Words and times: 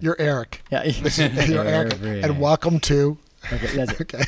You're 0.00 0.16
Eric. 0.18 0.62
Yeah, 0.70 0.84
You're 1.46 1.64
Eric. 1.64 1.94
And 2.02 2.40
welcome 2.40 2.78
to. 2.80 3.18
Okay, 3.52 3.66
that's 3.74 3.92
it. 3.92 4.00
Okay. 4.02 4.24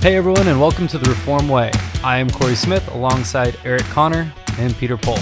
Hey 0.00 0.16
everyone, 0.16 0.48
and 0.48 0.58
welcome 0.58 0.88
to 0.88 0.96
the 0.96 1.10
Reform 1.10 1.50
Way. 1.50 1.70
I 2.02 2.16
am 2.16 2.30
Corey 2.30 2.54
Smith 2.54 2.88
alongside 2.94 3.58
Eric 3.64 3.82
Connor 3.84 4.32
and 4.56 4.74
Peter 4.76 4.96
Pohl. 4.96 5.18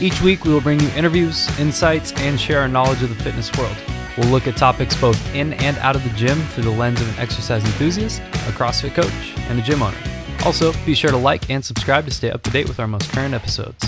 Each 0.00 0.20
week 0.20 0.44
we 0.44 0.52
will 0.52 0.60
bring 0.60 0.80
you 0.80 0.88
interviews, 0.90 1.48
insights, 1.60 2.12
and 2.14 2.40
share 2.40 2.60
our 2.60 2.68
knowledge 2.68 3.04
of 3.04 3.10
the 3.10 3.22
fitness 3.22 3.56
world. 3.56 3.76
We'll 4.18 4.30
look 4.30 4.48
at 4.48 4.56
topics 4.56 5.00
both 5.00 5.34
in 5.36 5.52
and 5.54 5.78
out 5.78 5.94
of 5.94 6.02
the 6.02 6.10
gym 6.10 6.40
through 6.48 6.64
the 6.64 6.70
lens 6.70 7.00
of 7.00 7.08
an 7.10 7.22
exercise 7.22 7.64
enthusiast, 7.64 8.20
a 8.20 8.52
CrossFit 8.52 8.94
coach, 8.94 9.34
and 9.48 9.60
a 9.60 9.62
gym 9.62 9.82
owner. 9.82 9.96
Also, 10.44 10.72
be 10.84 10.94
sure 10.94 11.10
to 11.10 11.16
like 11.16 11.48
and 11.48 11.64
subscribe 11.64 12.04
to 12.06 12.10
stay 12.10 12.30
up 12.30 12.42
to 12.42 12.50
date 12.50 12.66
with 12.66 12.80
our 12.80 12.88
most 12.88 13.12
current 13.12 13.32
episodes. 13.32 13.86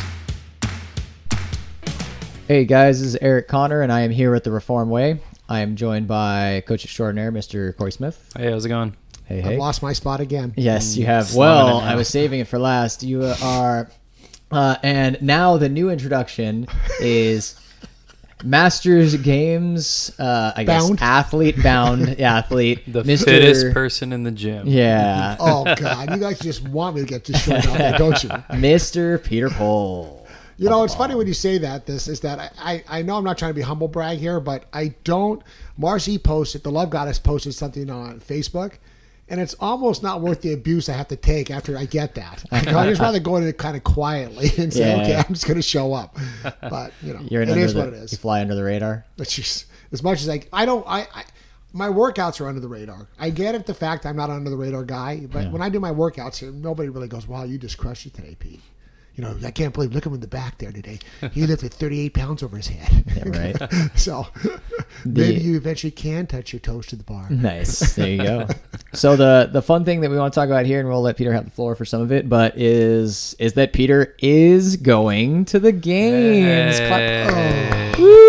Hey 2.48 2.64
guys, 2.64 2.98
this 2.98 3.08
is 3.08 3.16
Eric 3.20 3.46
Connor, 3.46 3.82
and 3.82 3.92
I 3.92 4.00
am 4.00 4.10
here 4.10 4.34
at 4.34 4.42
the 4.42 4.50
Reform 4.50 4.88
Way. 4.88 5.20
I 5.50 5.60
am 5.60 5.76
joined 5.76 6.08
by 6.08 6.62
Coach 6.66 6.82
Extraordinaire, 6.82 7.30
Mr. 7.30 7.76
Corey 7.76 7.92
Smith. 7.92 8.32
Hey, 8.34 8.50
how's 8.50 8.64
it 8.64 8.70
going? 8.70 8.96
Hey, 9.26 9.40
I 9.40 9.42
hey. 9.42 9.56
lost 9.58 9.82
my 9.82 9.92
spot 9.92 10.20
again. 10.20 10.54
Yes, 10.56 10.96
you 10.96 11.04
have. 11.04 11.26
Slumming 11.26 11.66
Well. 11.66 11.80
I 11.80 11.94
was 11.94 12.08
saving 12.08 12.40
it 12.40 12.48
for 12.48 12.58
last. 12.58 13.02
You 13.02 13.22
are, 13.42 13.90
uh, 14.50 14.76
and 14.82 15.20
now 15.20 15.58
the 15.58 15.68
new 15.68 15.90
introduction 15.90 16.66
is 17.00 17.54
Masters 18.42 19.14
Games. 19.16 20.10
Uh, 20.18 20.54
I 20.56 20.64
guess 20.64 20.86
Bound? 20.86 21.02
athlete 21.02 21.62
bound 21.62 22.08
athlete. 22.18 22.90
The 22.90 23.02
Mr. 23.02 23.26
fittest 23.26 23.74
person 23.74 24.10
in 24.14 24.22
the 24.22 24.30
gym. 24.30 24.66
Yeah, 24.66 25.36
Oh 25.38 25.64
God, 25.74 26.12
you 26.12 26.16
guys 26.16 26.38
just 26.38 26.66
want 26.66 26.96
me 26.96 27.02
to 27.02 27.06
get 27.06 27.24
destroyed, 27.24 27.66
out 27.66 27.76
there, 27.76 27.98
don't 27.98 28.24
you? 28.24 28.30
Mr. 28.52 29.22
Peter 29.22 29.50
Pohl. 29.50 30.17
You 30.58 30.68
know, 30.68 30.82
it's 30.82 30.94
funny 30.94 31.14
when 31.14 31.28
you 31.28 31.34
say 31.34 31.58
that. 31.58 31.86
This 31.86 32.08
is 32.08 32.20
that 32.20 32.38
I, 32.40 32.50
I, 32.58 32.98
I 32.98 33.02
know 33.02 33.16
I'm 33.16 33.24
not 33.24 33.38
trying 33.38 33.50
to 33.50 33.54
be 33.54 33.62
humble 33.62 33.86
brag 33.86 34.18
here, 34.18 34.40
but 34.40 34.64
I 34.72 34.94
don't. 35.04 35.40
Marcy 35.76 36.18
posted 36.18 36.64
the 36.64 36.70
Love 36.70 36.90
Goddess 36.90 37.20
posted 37.20 37.54
something 37.54 37.88
on 37.88 38.18
Facebook, 38.18 38.72
and 39.28 39.40
it's 39.40 39.54
almost 39.60 40.02
not 40.02 40.20
worth 40.20 40.42
the 40.42 40.52
abuse 40.52 40.88
I 40.88 40.94
have 40.94 41.06
to 41.08 41.16
take 41.16 41.52
after 41.52 41.78
I 41.78 41.84
get 41.84 42.16
that. 42.16 42.44
I 42.50 42.62
just 42.88 43.00
rather 43.00 43.20
go 43.20 43.36
in 43.36 43.44
it 43.44 43.56
kind 43.56 43.76
of 43.76 43.84
quietly 43.84 44.50
and 44.58 44.72
say, 44.74 44.88
Yeah. 44.96 45.02
okay, 45.02 45.16
I'm 45.16 45.32
just 45.32 45.46
going 45.46 45.58
to 45.58 45.62
show 45.62 45.94
up. 45.94 46.16
But 46.60 46.92
you 47.02 47.14
know, 47.14 47.20
You're 47.30 47.42
it 47.42 47.50
is 47.50 47.74
the, 47.74 47.78
what 47.80 47.88
it 47.90 47.94
is. 47.94 48.10
You 48.12 48.18
fly 48.18 48.40
under 48.40 48.56
the 48.56 48.64
radar. 48.64 49.04
It's 49.16 49.34
just 49.36 49.66
as 49.92 50.02
much 50.02 50.22
as 50.22 50.28
I, 50.28 50.42
I 50.52 50.66
don't, 50.66 50.84
I, 50.88 51.06
I, 51.14 51.24
my 51.72 51.88
workouts 51.88 52.40
are 52.40 52.48
under 52.48 52.60
the 52.60 52.68
radar. 52.68 53.06
I 53.18 53.30
get 53.30 53.54
it, 53.54 53.64
the 53.66 53.74
fact 53.74 54.06
I'm 54.06 54.16
not 54.16 54.28
under 54.28 54.50
the 54.50 54.56
radar 54.56 54.82
guy, 54.84 55.26
but 55.30 55.52
when 55.52 55.62
I 55.62 55.68
do 55.68 55.78
my 55.78 55.92
workouts, 55.92 56.42
nobody 56.52 56.88
really 56.88 57.08
goes, 57.08 57.28
"Wow, 57.28 57.44
you 57.44 57.58
just 57.58 57.78
crushed 57.78 58.06
it 58.06 58.14
today, 58.14 58.34
Pete." 58.40 58.62
You 59.18 59.24
know, 59.24 59.36
I 59.44 59.50
can't 59.50 59.74
believe. 59.74 59.92
Look 59.92 60.04
at 60.04 60.06
him 60.06 60.14
in 60.14 60.20
the 60.20 60.28
back 60.28 60.58
there 60.58 60.70
today. 60.70 61.00
He 61.32 61.44
lifted 61.44 61.74
38 61.74 62.14
pounds 62.14 62.42
over 62.44 62.56
his 62.56 62.68
head. 62.68 63.04
Yeah, 63.16 63.52
right. 63.60 63.72
so 63.98 64.28
maybe 65.04 65.42
you 65.42 65.56
eventually 65.56 65.90
can 65.90 66.28
touch 66.28 66.52
your 66.52 66.60
toes 66.60 66.86
to 66.86 66.96
the 66.96 67.02
bar. 67.02 67.28
Nice. 67.28 67.96
There 67.96 68.08
you 68.08 68.22
go. 68.22 68.46
so 68.92 69.16
the 69.16 69.50
the 69.52 69.60
fun 69.60 69.84
thing 69.84 70.02
that 70.02 70.10
we 70.10 70.16
want 70.16 70.32
to 70.32 70.38
talk 70.38 70.46
about 70.46 70.66
here, 70.66 70.78
and 70.78 70.88
we'll 70.88 71.02
let 71.02 71.16
Peter 71.16 71.32
have 71.32 71.44
the 71.46 71.50
floor 71.50 71.74
for 71.74 71.84
some 71.84 72.00
of 72.00 72.12
it, 72.12 72.28
but 72.28 72.56
is 72.56 73.34
is 73.40 73.54
that 73.54 73.72
Peter 73.72 74.14
is 74.20 74.76
going 74.76 75.44
to 75.46 75.58
the 75.58 75.72
games. 75.72 76.78
Clap- 76.78 77.98
Woo! 77.98 78.27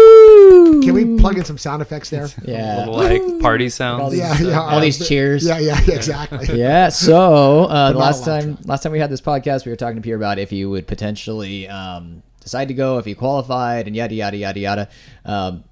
Can 0.89 0.95
we 1.15 1.19
plug 1.19 1.37
in 1.37 1.45
some 1.45 1.57
sound 1.57 1.81
effects 1.81 2.09
there? 2.09 2.27
Yeah. 2.43 2.85
Little 2.85 2.95
like 2.95 3.41
party 3.41 3.69
sounds. 3.69 4.01
All 4.01 4.09
these- 4.09 4.19
Yeah, 4.19 4.39
yeah. 4.41 4.61
All 4.61 4.79
these 4.81 5.07
cheers. 5.07 5.45
Yeah, 5.45 5.59
yeah, 5.59 5.79
exactly. 5.87 6.47
Yeah. 6.59 6.89
So 6.89 7.65
uh, 7.65 7.91
the 7.91 7.97
last 7.99 8.25
time 8.25 8.57
last 8.65 8.83
time 8.83 8.91
we 8.91 8.99
had 8.99 9.09
this 9.09 9.21
podcast, 9.21 9.65
we 9.65 9.71
were 9.71 9.75
talking 9.75 9.97
to 9.97 10.01
Peter 10.01 10.15
about 10.15 10.39
if 10.39 10.51
you 10.51 10.69
would 10.69 10.87
potentially 10.87 11.67
um, 11.67 12.23
decide 12.41 12.67
to 12.69 12.73
go 12.73 12.97
if 12.97 13.05
you 13.07 13.15
qualified 13.15 13.87
and 13.87 13.95
yada 13.95 14.15
yada 14.15 14.37
yada 14.37 14.59
yada. 14.59 14.89
Um, 15.25 15.63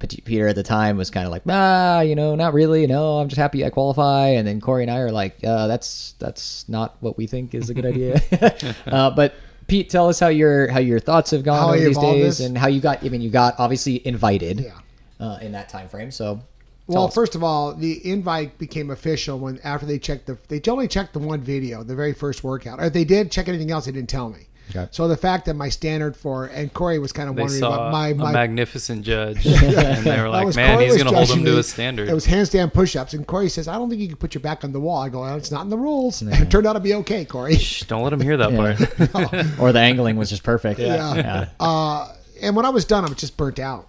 but 0.00 0.12
Peter 0.24 0.48
at 0.48 0.56
the 0.56 0.62
time 0.64 0.96
was 0.96 1.08
kind 1.10 1.24
of 1.24 1.30
like, 1.30 1.42
ah, 1.48 2.00
you 2.00 2.14
know, 2.16 2.34
not 2.34 2.52
really. 2.52 2.86
No, 2.86 3.18
I'm 3.18 3.28
just 3.28 3.38
happy 3.38 3.64
I 3.64 3.70
qualify. 3.70 4.30
And 4.30 4.46
then 4.46 4.60
Corey 4.60 4.82
and 4.82 4.90
I 4.90 4.98
are 4.98 5.12
like, 5.12 5.36
uh, 5.44 5.66
that's 5.68 6.14
that's 6.18 6.68
not 6.68 6.96
what 7.00 7.16
we 7.16 7.26
think 7.26 7.54
is 7.54 7.70
a 7.70 7.74
good 7.74 7.86
idea. 7.86 8.20
uh, 8.86 9.10
but 9.10 9.34
Pete, 9.66 9.88
tell 9.90 10.08
us 10.08 10.20
how 10.20 10.28
your 10.28 10.68
how 10.68 10.78
your 10.80 10.98
thoughts 11.00 11.30
have 11.30 11.42
gone 11.42 11.58
How 11.58 11.68
over 11.74 11.78
these 11.84 11.98
days 11.98 12.38
this? 12.38 12.46
and 12.46 12.56
how 12.58 12.66
you 12.68 12.80
got. 12.80 13.04
I 13.04 13.08
mean, 13.08 13.20
you 13.20 13.30
got 13.30 13.54
obviously 13.58 14.06
invited 14.06 14.60
Yeah. 14.60 14.72
uh, 15.20 15.38
in 15.40 15.52
that 15.52 15.68
time 15.68 15.88
frame. 15.88 16.10
So, 16.10 16.40
Well, 16.86 17.06
us. 17.06 17.14
first 17.14 17.34
of 17.34 17.42
all, 17.42 17.74
the 17.74 18.06
invite 18.10 18.58
became 18.58 18.90
official 18.90 19.38
when 19.38 19.58
after 19.64 19.86
they 19.86 19.98
checked 19.98 20.26
the 20.26 20.36
they 20.48 20.60
only 20.70 20.88
checked 20.88 21.12
the 21.14 21.18
one 21.18 21.40
video, 21.40 21.82
the 21.82 21.94
very 21.94 22.12
first 22.12 22.44
workout. 22.44 22.78
Or 22.80 22.84
if 22.84 22.92
they 22.92 23.04
did 23.04 23.30
check 23.30 23.48
anything 23.48 23.70
else, 23.70 23.86
they 23.86 23.92
didn't 23.92 24.10
tell 24.10 24.28
me. 24.28 24.48
Okay. 24.70 24.88
So 24.92 25.08
the 25.08 25.16
fact 25.16 25.44
that 25.44 25.54
my 25.54 25.68
standard 25.68 26.16
for 26.16 26.46
and 26.46 26.72
Corey 26.72 26.98
was 26.98 27.12
kind 27.12 27.28
of 27.28 27.36
They 27.36 27.42
wondering 27.42 27.60
saw 27.60 27.74
about 27.74 27.92
my 27.92 28.08
a 28.08 28.14
my 28.14 28.32
magnificent 28.32 29.02
judge, 29.04 29.44
and 29.46 30.04
they 30.06 30.18
were 30.20 30.28
like, 30.30 30.46
was 30.46 30.56
"Man, 30.56 30.76
Corey 30.76 30.86
he's 30.86 30.94
going 30.96 31.06
to 31.08 31.14
hold 31.14 31.28
judging 31.28 31.40
him 31.42 31.46
to 31.46 31.52
me. 31.52 31.58
a 31.58 31.62
standard." 31.62 32.08
It 32.08 32.14
was 32.14 32.26
handstand 32.26 32.72
push-ups, 32.72 33.12
and 33.14 33.26
Corey 33.26 33.48
says, 33.50 33.68
"I 33.68 33.74
don't 33.74 33.90
think 33.90 34.00
you 34.00 34.08
can 34.08 34.16
put 34.16 34.34
your 34.34 34.40
back 34.40 34.64
on 34.64 34.72
the 34.72 34.80
wall." 34.80 35.02
I 35.02 35.10
go, 35.10 35.20
well, 35.20 35.36
"It's 35.36 35.50
not 35.50 35.62
in 35.62 35.68
the 35.70 35.76
rules." 35.78 36.22
And 36.22 36.32
it 36.32 36.50
turned 36.50 36.66
out 36.66 36.72
to 36.74 36.80
be 36.80 36.94
okay, 36.94 37.24
Corey. 37.26 37.56
Shh, 37.56 37.82
don't 37.84 38.02
let 38.02 38.12
him 38.12 38.20
hear 38.20 38.36
that 38.38 38.52
Yeah. 38.52 39.06
part. 39.12 39.46
or 39.60 39.72
the 39.72 39.80
angling 39.80 40.16
was 40.16 40.30
just 40.30 40.42
perfect. 40.42 40.80
Yeah. 40.80 41.14
Yeah. 41.14 41.48
Uh, 41.60 42.12
and 42.40 42.56
when 42.56 42.64
I 42.64 42.70
was 42.70 42.84
done, 42.84 43.04
I 43.04 43.08
was 43.08 43.18
just 43.18 43.36
burnt 43.36 43.58
out. 43.58 43.86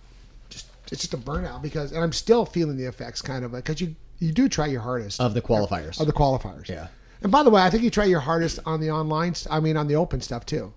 Just 0.49 0.67
it's 0.91 1.01
just 1.01 1.13
a 1.13 1.17
burnout 1.17 1.61
because, 1.61 1.93
and 1.93 2.03
I'm 2.03 2.11
still 2.13 2.45
feeling 2.45 2.75
the 2.77 2.85
effects, 2.85 3.21
kind 3.21 3.45
of, 3.45 3.53
because 3.53 3.79
you 3.79 3.95
you 4.19 4.31
do 4.33 4.47
try 4.49 4.65
your 4.67 4.81
hardest 4.81 5.19
Of 5.21 5.33
the 5.33 5.41
qualifiers. 5.41 5.99
of 5.99 6.07
the 6.07 6.13
qualifiers. 6.13 6.67
Yeah. 6.69 6.87
And 7.25 7.31
by 7.31 7.41
the 7.41 7.49
way, 7.49 7.63
I 7.63 7.71
think 7.71 7.81
you 7.81 7.89
try 7.89 8.05
your 8.05 8.19
hardest 8.19 8.59
on 8.67 8.79
the 8.79 8.91
online. 8.91 9.33
I 9.49 9.59
mean, 9.59 9.77
on 9.77 9.87
the 9.87 9.95
open 9.95 10.21
stuff 10.21 10.45
too. 10.45 10.71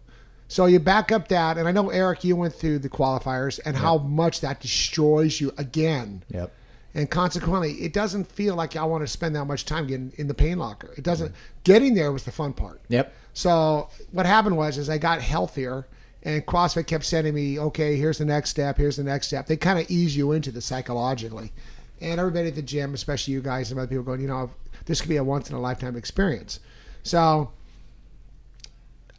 So 0.49 0.65
you 0.65 0.81
back 0.81 1.13
up 1.13 1.29
that, 1.29 1.59
and 1.59 1.69
I 1.69 1.73
know 1.73 1.91
Eric, 1.91 2.25
you 2.25 2.37
went 2.37 2.55
through 2.55 2.79
the 2.79 2.89
qualifiers 2.89 3.61
and 3.67 3.77
how 3.77 3.99
much 3.99 4.41
that 4.41 4.59
destroys 4.59 5.43
you 5.43 5.53
again. 5.59 6.23
Yep. 6.31 6.51
And 6.95 7.11
consequently, 7.11 7.73
it 7.73 7.93
doesn't 7.93 8.33
feel 8.33 8.55
like 8.55 8.77
I 8.77 8.85
want 8.85 9.03
to 9.05 9.07
spend 9.09 9.37
that 9.37 9.45
much 9.45 9.67
time 9.67 9.87
getting 9.87 10.11
in 10.17 10.27
the 10.27 10.33
pain 10.33 10.59
locker. 10.59 10.95
It 10.97 11.05
doesn't. 11.05 11.35
Getting 11.65 11.93
there 11.93 12.13
was 12.13 12.25
the 12.25 12.33
fun 12.33 12.55
part. 12.55 12.81
Yep. 12.89 13.13
So 13.35 13.91
what 14.13 14.25
happened 14.25 14.57
was, 14.57 14.79
is 14.79 14.89
I 14.89 14.97
got 14.97 15.21
healthier, 15.21 15.87
and 16.23 16.47
CrossFit 16.47 16.87
kept 16.87 17.05
sending 17.05 17.35
me, 17.35 17.61
okay, 17.61 17.97
here's 17.97 18.17
the 18.17 18.25
next 18.25 18.49
step, 18.49 18.79
here's 18.79 18.97
the 18.97 19.05
next 19.05 19.27
step. 19.27 19.49
They 19.49 19.59
kind 19.59 19.79
of 19.79 19.91
ease 19.91 20.17
you 20.17 20.33
into 20.33 20.51
the 20.51 20.63
psychologically, 20.63 21.53
and 22.01 22.21
everybody 22.21 22.49
at 22.49 22.55
the 22.55 22.63
gym, 22.63 22.95
especially 22.95 23.35
you 23.35 23.43
guys 23.43 23.71
and 23.71 23.79
other 23.79 23.89
people, 23.89 24.05
going, 24.05 24.21
you 24.21 24.29
know, 24.29 24.51
this 24.87 25.01
could 25.01 25.09
be 25.09 25.17
a 25.17 25.25
once 25.25 25.51
in 25.51 25.57
a 25.57 25.61
lifetime 25.61 25.97
experience. 25.97 26.61
So 27.03 27.51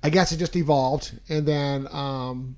I 0.03 0.09
guess 0.09 0.31
it 0.31 0.37
just 0.37 0.55
evolved, 0.55 1.19
and 1.29 1.47
then 1.47 1.87
um, 1.91 2.55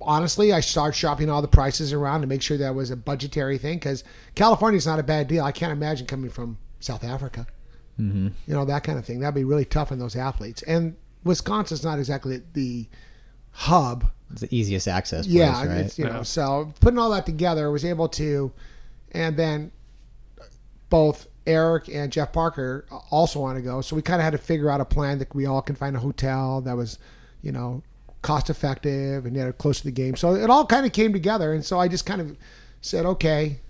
honestly, 0.00 0.52
I 0.52 0.60
started 0.60 0.96
shopping 0.96 1.28
all 1.30 1.42
the 1.42 1.48
prices 1.48 1.92
around 1.92 2.22
to 2.22 2.26
make 2.26 2.42
sure 2.42 2.56
that 2.56 2.74
was 2.74 2.90
a 2.90 2.96
budgetary 2.96 3.58
thing 3.58 3.78
because 3.78 4.04
California's 4.34 4.86
not 4.86 4.98
a 4.98 5.02
bad 5.02 5.28
deal. 5.28 5.44
I 5.44 5.52
can't 5.52 5.72
imagine 5.72 6.06
coming 6.06 6.30
from 6.30 6.58
South 6.80 7.04
Africa 7.04 7.46
Mm-hmm. 8.00 8.28
you 8.46 8.54
know 8.54 8.64
that 8.64 8.84
kind 8.84 8.98
of 8.98 9.04
thing. 9.04 9.20
That'd 9.20 9.34
be 9.34 9.44
really 9.44 9.66
tough 9.66 9.92
on 9.92 9.98
those 9.98 10.16
athletes. 10.16 10.62
And 10.62 10.96
Wisconsin's 11.24 11.84
not 11.84 11.98
exactly 11.98 12.40
the 12.54 12.88
hub. 13.50 14.10
It's 14.30 14.40
the 14.40 14.56
easiest 14.56 14.88
access 14.88 15.26
place, 15.26 15.36
yeah, 15.36 15.66
right? 15.66 15.76
it's, 15.78 15.98
you 15.98 16.06
know. 16.06 16.16
Yeah. 16.16 16.22
So 16.22 16.72
putting 16.80 16.98
all 16.98 17.10
that 17.10 17.26
together, 17.26 17.66
I 17.66 17.70
was 17.70 17.84
able 17.84 18.08
to, 18.10 18.50
and 19.12 19.36
then 19.36 19.70
both 20.90 21.26
Eric 21.46 21.88
and 21.88 22.12
Jeff 22.12 22.32
Parker 22.32 22.86
also 23.10 23.40
want 23.40 23.56
to 23.56 23.62
go. 23.62 23.80
So 23.80 23.96
we 23.96 24.02
kind 24.02 24.20
of 24.20 24.24
had 24.24 24.32
to 24.32 24.38
figure 24.38 24.70
out 24.70 24.80
a 24.80 24.84
plan 24.84 25.18
that 25.18 25.34
we 25.34 25.46
all 25.46 25.62
can 25.62 25.74
find 25.76 25.96
a 25.96 26.00
hotel 26.00 26.60
that 26.62 26.76
was, 26.76 26.98
you 27.42 27.52
know, 27.52 27.82
cost 28.22 28.50
effective 28.50 29.26
and 29.26 29.36
yet 29.36 29.56
close 29.58 29.78
to 29.78 29.84
the 29.84 29.92
game. 29.92 30.16
So 30.16 30.34
it 30.34 30.50
all 30.50 30.64
kind 30.66 30.86
of 30.86 30.92
came 30.92 31.12
together. 31.12 31.52
And 31.52 31.64
so 31.64 31.78
I 31.78 31.88
just 31.88 32.06
kind 32.06 32.20
of 32.20 32.36
said, 32.80 33.04
okay, 33.06 33.60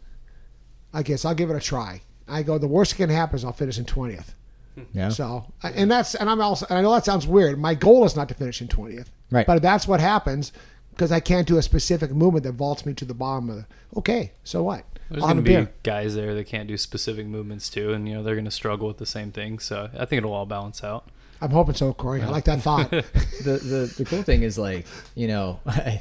I 0.93 1.03
guess 1.03 1.25
I'll 1.25 1.35
give 1.35 1.51
it 1.51 1.57
a 1.57 1.61
try. 1.61 2.03
I 2.29 2.43
go, 2.43 2.59
the 2.59 2.69
worst 2.69 2.93
that 2.93 2.97
can 2.99 3.11
happen 3.11 3.37
is 3.37 3.45
I'll 3.45 3.53
finish 3.53 3.79
in 3.79 3.85
20th. 3.85 4.35
yeah. 4.93 5.09
So, 5.09 5.45
and 5.63 5.91
that's, 5.91 6.15
and 6.15 6.29
I'm 6.29 6.41
also, 6.41 6.67
and 6.69 6.79
I 6.79 6.83
know 6.83 6.93
that 6.93 7.05
sounds 7.05 7.27
weird. 7.27 7.59
My 7.59 7.75
goal 7.75 8.05
is 8.05 8.15
not 8.15 8.29
to 8.29 8.35
finish 8.35 8.61
in 8.61 8.69
20th. 8.69 9.07
Right. 9.31 9.47
But 9.47 9.63
that's 9.63 9.89
what 9.89 10.01
happens 10.01 10.53
because 10.91 11.11
I 11.11 11.21
can't 11.21 11.49
do 11.49 11.57
a 11.57 11.63
specific 11.63 12.11
movement 12.11 12.45
that 12.45 12.53
vaults 12.53 12.85
me 12.85 12.93
to 12.95 13.05
the 13.05 13.15
bottom 13.15 13.49
of 13.49 13.57
the, 13.57 13.67
okay, 13.97 14.33
so 14.45 14.63
what? 14.63 14.85
There's 15.13 15.25
going 15.25 15.37
to 15.37 15.43
be 15.43 15.55
beer. 15.55 15.73
guys 15.83 16.15
there 16.15 16.35
that 16.35 16.47
can't 16.47 16.67
do 16.67 16.77
specific 16.77 17.27
movements 17.27 17.69
too, 17.69 17.93
and 17.93 18.09
you 18.09 18.15
know 18.15 18.23
they're 18.23 18.35
going 18.35 18.47
to 18.47 18.51
struggle 18.51 18.89
with 18.89 18.99
the 18.99 19.07
same 19.07 19.31
thing. 19.31 19.59
So 19.59 19.91
I 19.95 20.07
think 20.07 20.19
it'll 20.19 20.33
all 20.33 20.47
balance 20.47 20.83
out. 20.83 21.09
I'm 21.41 21.51
hoping 21.51 21.75
so, 21.75 21.93
Corey. 21.93 22.23
I 22.23 22.29
like 22.29 22.45
that 22.45 22.63
thought. 22.63 22.91
the, 22.91 23.03
the 23.43 23.95
the 23.99 24.05
cool 24.05 24.23
thing 24.23 24.43
is 24.43 24.59
like 24.59 24.87
you 25.15 25.29
know, 25.29 25.61
I, 25.67 26.01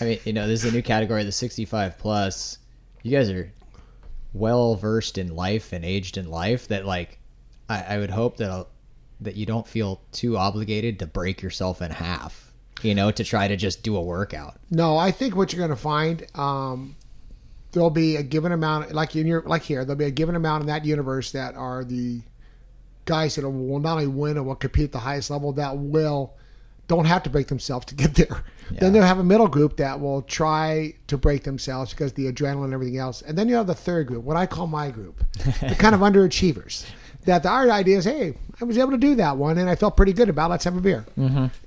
I 0.00 0.04
mean 0.04 0.18
you 0.24 0.32
know 0.32 0.46
this 0.46 0.64
is 0.64 0.72
a 0.72 0.74
new 0.74 0.82
category, 0.82 1.24
the 1.24 1.32
65 1.32 1.98
plus. 1.98 2.58
You 3.02 3.10
guys 3.10 3.30
are 3.30 3.52
well 4.32 4.76
versed 4.76 5.18
in 5.18 5.34
life 5.34 5.72
and 5.72 5.84
aged 5.84 6.16
in 6.16 6.30
life. 6.30 6.68
That 6.68 6.86
like, 6.86 7.18
I, 7.68 7.82
I 7.82 7.98
would 7.98 8.10
hope 8.10 8.36
that 8.38 8.50
I'll, 8.50 8.68
that 9.20 9.36
you 9.36 9.44
don't 9.44 9.66
feel 9.66 10.00
too 10.12 10.36
obligated 10.36 10.98
to 11.00 11.06
break 11.06 11.42
yourself 11.42 11.82
in 11.82 11.90
half. 11.90 12.52
You 12.82 12.94
know, 12.94 13.10
to 13.10 13.24
try 13.24 13.46
to 13.46 13.56
just 13.56 13.82
do 13.82 13.94
a 13.96 14.00
workout. 14.00 14.58
no, 14.70 14.96
I 14.96 15.10
think 15.10 15.36
what 15.36 15.52
you're 15.52 15.58
going 15.58 15.76
to 15.76 15.82
find, 15.82 16.24
um, 16.34 16.96
there'll 17.72 17.90
be 17.90 18.16
a 18.16 18.22
given 18.22 18.52
amount, 18.52 18.92
like 18.92 19.14
in 19.16 19.26
your, 19.26 19.42
like 19.42 19.62
here, 19.62 19.84
there'll 19.84 19.98
be 19.98 20.04
a 20.04 20.10
given 20.10 20.34
amount 20.36 20.62
in 20.62 20.66
that 20.68 20.84
universe 20.84 21.32
that 21.32 21.54
are 21.54 21.84
the 21.84 22.20
guys 23.04 23.34
that 23.36 23.48
will 23.48 23.78
not 23.80 23.92
only 23.94 24.06
win 24.06 24.36
and 24.36 24.46
will 24.46 24.54
compete 24.54 24.84
at 24.86 24.92
the 24.92 24.98
highest 24.98 25.30
level, 25.30 25.52
that 25.52 25.76
will 25.76 26.34
don't 26.86 27.04
have 27.04 27.22
to 27.22 27.30
break 27.30 27.46
themselves 27.46 27.86
to 27.86 27.94
get 27.94 28.14
there. 28.16 28.42
Then 28.70 28.78
Yeah. 28.82 28.90
they'll 28.90 29.02
have 29.06 29.18
a 29.20 29.24
middle 29.24 29.46
group 29.46 29.76
that 29.76 30.00
will 30.00 30.22
try 30.22 30.94
to 31.06 31.16
break 31.16 31.44
themselves 31.44 31.90
because 31.92 32.10
of 32.12 32.16
the 32.16 32.32
adrenaline 32.32 32.64
and 32.64 32.74
everything 32.74 32.98
else. 32.98 33.22
And 33.22 33.38
then 33.38 33.48
you 33.48 33.54
have 33.54 33.68
the 33.68 33.74
third 33.76 34.08
group, 34.08 34.24
what 34.24 34.36
I 34.36 34.46
call 34.46 34.66
my 34.66 34.90
group, 34.90 35.22
the 35.60 35.76
kind 35.78 35.94
of 35.94 36.00
underachievers. 36.08 36.84
That 37.26 37.42
the 37.44 37.48
our 37.50 37.70
idea 37.70 37.98
is, 37.98 38.04
hey, 38.06 38.34
I 38.60 38.64
was 38.64 38.78
able 38.78 38.92
to 38.92 38.96
do 38.98 39.14
that 39.16 39.36
one, 39.36 39.58
and 39.58 39.68
I 39.68 39.74
felt 39.76 39.96
pretty 39.96 40.12
good 40.14 40.28
about. 40.30 40.46
it. 40.46 40.50
Let's 40.52 40.64
have 40.64 40.76
a 40.76 40.80
beer. 40.80 41.04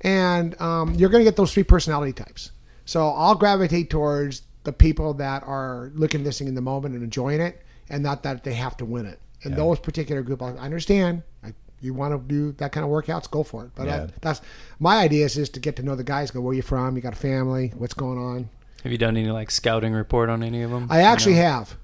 And 0.02 0.60
um, 0.60 0.94
you're 0.94 1.08
going 1.10 1.20
to 1.20 1.28
get 1.30 1.36
those 1.36 1.54
three 1.54 1.62
personality 1.62 2.12
types. 2.12 2.50
So 2.86 3.08
I'll 3.08 3.34
gravitate 3.36 3.88
towards 3.88 4.42
the 4.64 4.72
people 4.72 5.14
that 5.14 5.42
are 5.44 5.90
looking 5.94 6.20
at 6.20 6.24
this 6.24 6.38
thing 6.38 6.48
in 6.48 6.54
the 6.54 6.60
moment 6.60 6.94
and 6.94 7.04
enjoying 7.04 7.40
it, 7.40 7.62
and 7.88 8.02
not 8.02 8.22
that 8.24 8.44
they 8.44 8.54
have 8.54 8.76
to 8.78 8.84
win 8.84 9.06
it. 9.06 9.20
And 9.44 9.54
those 9.56 9.78
particular 9.78 10.22
group, 10.22 10.42
I 10.42 10.48
understand. 10.52 11.22
I, 11.42 11.52
you 11.82 11.92
want 11.92 12.14
to 12.14 12.18
do 12.34 12.52
that 12.52 12.72
kind 12.72 12.82
of 12.82 12.90
workouts, 12.90 13.30
go 13.30 13.42
for 13.42 13.64
it. 13.66 13.72
But 13.74 13.86
Yeah. 13.88 13.96
uh, 13.96 14.08
that's 14.22 14.40
my 14.78 14.96
idea 14.96 15.26
is 15.26 15.34
just 15.34 15.52
to 15.54 15.60
get 15.60 15.76
to 15.76 15.82
know 15.82 15.94
the 15.94 16.02
guys. 16.04 16.30
Go, 16.30 16.40
where 16.40 16.54
you 16.54 16.62
from? 16.62 16.96
You 16.96 17.02
got 17.02 17.12
a 17.12 17.16
family? 17.16 17.72
What's 17.76 17.92
going 17.92 18.16
on? 18.18 18.48
Have 18.82 18.90
you 18.92 18.96
done 18.98 19.16
any 19.18 19.30
like 19.30 19.50
scouting 19.50 19.92
report 19.92 20.30
on 20.30 20.42
any 20.42 20.62
of 20.62 20.70
them? 20.70 20.86
I 20.90 21.02
actually 21.02 21.34
have, 21.34 21.76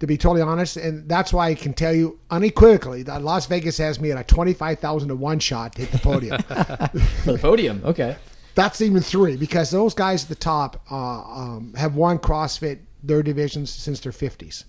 to 0.00 0.06
be 0.06 0.16
totally 0.16 0.40
honest, 0.40 0.78
and 0.78 1.06
that's 1.06 1.34
why 1.34 1.48
I 1.48 1.54
can 1.54 1.74
tell 1.74 1.92
you 1.92 2.18
unequivocally 2.30 3.02
that 3.04 3.20
Las 3.22 3.44
Vegas 3.46 3.76
has 3.78 4.00
me 4.00 4.10
at 4.10 4.18
a 4.18 4.24
twenty-five 4.24 4.78
thousand 4.78 5.08
to 5.10 5.16
one 5.16 5.38
shot 5.38 5.74
to 5.74 5.82
hit 5.84 5.92
the 5.92 5.98
podium. 5.98 6.40
For 7.24 7.32
the 7.32 7.38
podium. 7.38 7.82
Okay. 7.84 8.16
That's 8.54 8.80
even 8.80 9.00
three 9.00 9.36
because 9.36 9.70
those 9.70 9.94
guys 9.94 10.24
at 10.24 10.28
the 10.28 10.34
top 10.34 10.84
uh, 10.90 11.22
um, 11.22 11.74
have 11.76 11.94
won 11.94 12.18
CrossFit 12.18 12.80
their 13.02 13.22
divisions 13.22 13.70
since 13.70 14.00
their 14.00 14.12
fifties. 14.12 14.64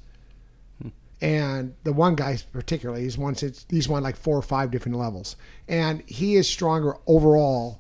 And 1.22 1.76
the 1.86 1.94
one 1.94 2.16
guy 2.16 2.38
particularly, 2.52 3.04
he's 3.04 3.18
won 3.18 3.36
since 3.36 3.66
he's 3.70 3.88
won 3.88 4.04
like 4.04 4.18
four 4.18 4.38
or 4.38 4.42
five 4.42 4.72
different 4.72 4.98
levels, 4.98 5.38
and 5.70 6.04
he 6.06 6.36
is 6.36 6.50
stronger 6.50 6.98
overall. 7.08 7.80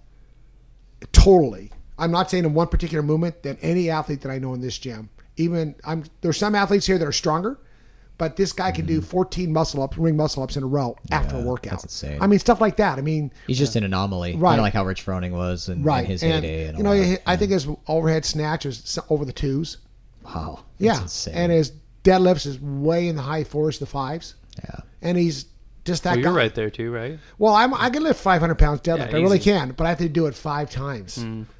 Totally, 1.11 1.69
I'm 1.97 2.11
not 2.11 2.31
saying 2.31 2.45
in 2.45 2.53
one 2.53 2.69
particular 2.69 3.03
movement 3.03 3.43
than 3.43 3.57
any 3.61 3.89
athlete 3.89 4.21
that 4.21 4.31
I 4.31 4.39
know 4.39 4.53
in 4.53 4.61
this 4.61 4.77
gym. 4.77 5.09
Even 5.35 5.75
I'm 5.83 6.05
there's 6.21 6.37
some 6.37 6.55
athletes 6.55 6.85
here 6.85 6.97
that 6.97 7.05
are 7.05 7.11
stronger, 7.11 7.59
but 8.17 8.35
this 8.35 8.53
guy 8.53 8.71
can 8.71 8.85
do 8.85 9.01
mm. 9.01 9.05
14 9.05 9.51
muscle 9.51 9.81
ups, 9.81 9.97
ring 9.97 10.15
muscle 10.15 10.43
ups 10.43 10.55
in 10.55 10.63
a 10.63 10.67
row 10.67 10.95
after 11.11 11.37
a. 11.37 11.41
Workout. 11.41 11.71
that's 11.71 11.83
insane. 11.83 12.21
I 12.21 12.27
mean 12.27 12.39
stuff 12.39 12.61
like 12.61 12.77
that. 12.77 12.97
I 12.97 13.01
mean, 13.01 13.31
He's 13.47 13.57
just 13.57 13.75
an 13.75 13.83
anomaly. 13.83 14.35
Right. 14.35 14.51
Kind 14.51 14.59
of 14.59 14.63
like 14.63 14.73
how 14.73 14.85
Rich 14.85 15.05
Froning 15.05 15.31
was 15.31 15.67
in, 15.69 15.79
in 15.79 15.83
right? 15.83 16.05
his 16.05 16.23
and 16.23 16.45
heyday. 16.45 16.67
And 16.67 16.77
you 16.77 16.83
know, 16.83 16.97
that. 16.97 17.21
I 17.25 17.35
think 17.35 17.51
his 17.51 17.67
overhead 17.87 18.25
snatch 18.25 18.65
is 18.65 18.97
over 19.09 19.25
the 19.25 19.33
twos. 19.33 19.77
Wow. 20.23 20.63
That's 20.79 20.97
Yeah, 20.97 21.01
insane. 21.01 21.33
and 21.35 21.51
his 21.51 21.73
deadlifts 22.03 22.45
is 22.45 22.59
way 22.61 23.07
in 23.07 23.15
the 23.15 23.21
high 23.21 23.43
fours 23.43 23.79
to 23.79 23.85
fives, 23.85 24.35
yeah. 24.63 24.79
and 25.01 25.17
he's 25.17 25.45
just 25.85 26.03
that 26.03 26.11
well, 26.11 26.15
guy. 26.17 26.21
you're 26.23 26.33
right 26.33 26.55
there 26.55 26.69
too, 26.69 26.91
right? 26.91 27.19
Well, 27.37 27.53
I'm, 27.53 27.73
I 27.73 27.89
can 27.89 28.03
lift 28.03 28.19
500 28.21 28.55
pounds 28.55 28.81
deadlift. 28.81 29.11
Yeah, 29.11 29.17
I 29.17 29.21
really 29.21 29.39
can, 29.39 29.71
but 29.71 29.85
I 29.85 29.89
have 29.89 29.97
to 29.99 30.07
do 30.09 30.27
it 30.27 30.35
five 30.35 30.69
times 30.69 31.17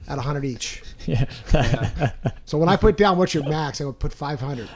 at 0.07 0.15
100 0.17 0.45
each. 0.45 0.81
Yeah. 1.05 1.25
So 2.45 2.57
when 2.57 2.69
I 2.69 2.75
put 2.75 2.97
down 2.97 3.17
what's 3.17 3.33
your 3.33 3.43
max, 3.47 3.79
I 3.81 3.85
would 3.85 3.99
put 3.99 4.13
500. 4.13 4.69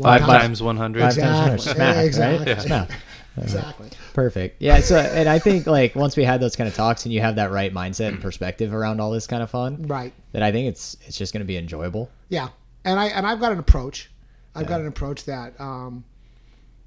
Five 0.00 0.20
time. 0.22 0.40
times 0.40 0.62
100. 0.62 1.00
Five 1.00 1.16
times 1.16 1.66
Exactly. 1.66 1.74
Smack, 1.74 1.96
right? 1.96 2.04
Exactly. 2.06 2.46
Yeah. 2.48 2.58
Smack. 2.60 2.90
Exactly. 3.36 3.90
Perfect. 4.14 4.62
Yeah. 4.62 4.80
So, 4.80 4.96
and 4.98 5.28
I 5.28 5.38
think 5.38 5.66
like 5.66 5.94
once 5.94 6.16
we 6.16 6.24
had 6.24 6.40
those 6.40 6.56
kind 6.56 6.66
of 6.68 6.74
talks 6.74 7.04
and 7.04 7.12
you 7.12 7.20
have 7.20 7.36
that 7.36 7.50
right 7.50 7.72
mindset 7.72 8.08
and 8.08 8.20
perspective 8.20 8.72
around 8.74 9.00
all 9.00 9.10
this 9.10 9.26
kind 9.26 9.42
of 9.42 9.50
fun, 9.50 9.82
Right. 9.86 10.12
that 10.32 10.42
I 10.42 10.50
think 10.52 10.68
it's 10.68 10.96
it's 11.06 11.16
just 11.18 11.32
going 11.32 11.40
to 11.42 11.46
be 11.46 11.56
enjoyable. 11.56 12.10
Yeah, 12.28 12.48
and 12.84 12.98
I 12.98 13.06
and 13.08 13.26
I've 13.26 13.40
got 13.40 13.52
an 13.52 13.58
approach. 13.58 14.10
I've 14.54 14.66
got 14.66 14.80
an 14.80 14.86
approach 14.88 15.24
that 15.26 15.54
um, 15.60 16.04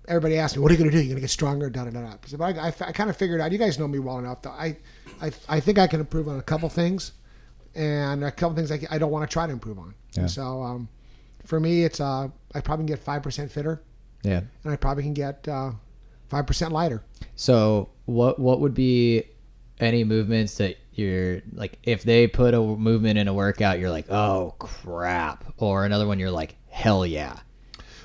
everybody 0.07 0.38
asks 0.38 0.56
me, 0.57 0.62
"What 0.63 0.71
are 0.71 0.74
you 0.75 0.80
going 0.80 0.89
to 0.92 0.95
do? 0.95 1.00
You're 1.01 1.09
going 1.09 1.15
to 1.18 1.21
get 1.21 1.30
stronger?" 1.30 1.69
Da 1.69 1.86
da 1.86 1.92
da. 1.92 2.01
da. 2.01 2.15
But 2.38 2.57
I, 2.57 2.68
I, 2.68 2.74
I 2.88 2.92
kind 2.92 3.09
of 3.09 3.18
figured 3.18 3.42
out. 3.42 3.51
You 3.51 3.57
guys 3.57 3.77
know 3.80 3.88
me 3.88 4.00
well 4.00 4.19
enough. 4.19 4.42
That 4.44 4.51
I, 4.51 4.77
I, 5.21 5.31
I 5.50 5.59
think 5.59 5.77
I 5.80 5.88
can 5.88 6.00
improve 6.00 6.27
on 6.27 6.39
a 6.39 6.42
couple 6.44 6.68
things, 6.69 7.12
and 7.75 8.24
a 8.24 8.31
couple 8.31 8.56
things 8.56 8.71
I, 8.71 8.80
I 8.89 8.98
don't 8.98 9.12
want 9.12 9.30
to 9.30 9.31
try 9.33 9.45
to 9.48 9.53
improve 9.53 9.80
on. 9.80 9.94
Yeah. 10.13 10.27
So, 10.27 10.62
um, 10.63 10.89
for 11.45 11.59
me, 11.59 11.83
it's 11.83 12.00
uh, 12.00 12.27
I 12.53 12.62
probably 12.62 12.83
can 12.86 12.95
get 12.95 13.00
five 13.00 13.24
percent 13.24 13.51
fitter, 13.51 13.81
Yeah. 14.24 14.42
and 14.63 14.74
I 14.74 14.75
probably 14.75 15.03
can 15.03 15.13
get 15.13 15.48
uh, 15.48 15.71
five 16.30 16.45
percent 16.48 16.71
lighter. 16.71 17.03
So 17.36 17.89
what 18.06 18.39
what 18.39 18.59
would 18.59 18.74
be 18.74 19.24
any 19.80 20.03
movements 20.03 20.57
that 20.57 20.77
you're 20.94 21.42
like 21.53 21.80
if 21.83 22.03
they 22.03 22.27
put 22.27 22.53
a 22.53 22.59
movement 22.59 23.18
in 23.18 23.27
a 23.30 23.33
workout 23.33 23.80
you're 23.80 23.89
like 23.89 24.12
oh 24.12 24.53
crap 24.59 25.45
or 25.57 25.86
another 25.86 26.06
one 26.06 26.19
you're 26.19 26.30
like 26.30 26.56
hell 26.69 27.06
yeah 27.06 27.39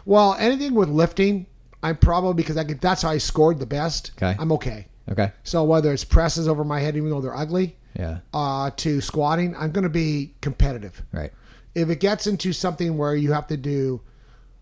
Well, 0.06 0.36
anything 0.38 0.72
with 0.74 0.88
lifting, 0.88 1.46
I'm 1.86 1.96
probably 1.96 2.34
because 2.34 2.56
I 2.56 2.64
could, 2.64 2.80
that's 2.80 3.02
how 3.02 3.10
I 3.10 3.18
scored 3.18 3.58
the 3.58 3.66
best. 3.66 4.12
Okay. 4.16 4.36
I'm 4.38 4.52
okay. 4.52 4.86
okay 5.10 5.32
So 5.44 5.64
whether 5.64 5.92
it's 5.92 6.04
presses 6.04 6.48
over 6.48 6.64
my 6.64 6.80
head, 6.80 6.96
even 6.96 7.10
though 7.10 7.20
they're 7.20 7.36
ugly, 7.36 7.76
yeah 7.98 8.18
uh, 8.34 8.70
to 8.76 9.00
squatting, 9.00 9.56
I'm 9.56 9.70
going 9.70 9.84
to 9.84 9.88
be 9.90 10.34
competitive. 10.40 11.02
right 11.12 11.32
If 11.74 11.88
it 11.88 12.00
gets 12.00 12.26
into 12.26 12.52
something 12.52 12.98
where 12.98 13.14
you 13.14 13.32
have 13.32 13.46
to 13.48 13.56
do 13.56 14.00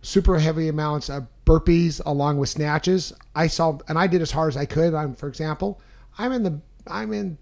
super 0.03 0.39
heavy 0.39 0.69
amounts 0.69 1.09
of 1.09 1.27
burpees 1.47 2.01
along 2.05 2.39
with 2.39 2.49
snatches, 2.49 3.13
I 3.35 3.47
saw, 3.47 3.79
and 3.89 3.99
I 3.99 4.07
did 4.07 4.23
as 4.23 4.31
hard 4.31 4.49
as 4.49 4.57
I 4.57 4.67
could. 4.67 4.95
I'm, 4.95 5.15
for 5.15 5.29
example, 5.29 5.81
I'm 6.19 6.33
in 6.33 6.43
the, 6.43 6.61
I'm 6.87 7.13
in 7.13 7.39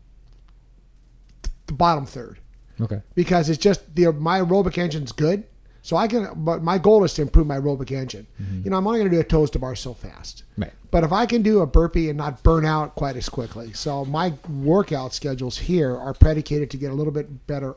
the 1.66 1.72
bottom 1.72 2.06
third 2.06 2.38
okay 2.80 3.00
because 3.14 3.48
it's 3.48 3.58
just 3.58 3.94
the 3.94 4.12
my 4.12 4.40
aerobic 4.40 4.78
engine's 4.78 5.12
good. 5.12 5.44
So 5.84 5.96
I 5.96 6.06
can, 6.06 6.30
but 6.36 6.62
my 6.62 6.78
goal 6.78 7.02
is 7.02 7.12
to 7.14 7.22
improve 7.22 7.46
my 7.48 7.58
aerobic 7.58 7.90
engine. 7.90 8.26
You 8.64 8.70
know, 8.70 8.76
I'm 8.76 8.86
only 8.86 9.00
going 9.00 9.10
to 9.10 9.16
do 9.16 9.20
a 9.20 9.24
toes 9.24 9.50
to 9.50 9.58
bar 9.58 9.74
so 9.74 9.94
fast. 9.94 10.44
right 10.56 10.70
But 10.92 11.02
if 11.02 11.12
I 11.12 11.26
can 11.26 11.42
do 11.42 11.60
a 11.60 11.66
burpee 11.66 12.08
and 12.08 12.16
not 12.16 12.42
burn 12.44 12.64
out 12.64 12.94
quite 12.94 13.16
as 13.16 13.28
quickly, 13.28 13.72
so 13.72 14.04
my 14.04 14.32
workout 14.48 15.12
schedules 15.12 15.58
here 15.58 15.96
are 15.96 16.14
predicated 16.14 16.70
to 16.70 16.76
get 16.76 16.92
a 16.92 16.94
little 16.94 17.12
bit 17.12 17.46
better 17.48 17.74